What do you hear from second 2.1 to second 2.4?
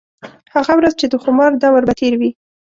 وي